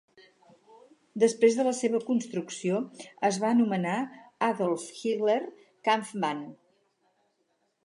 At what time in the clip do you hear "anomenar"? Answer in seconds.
3.57-3.99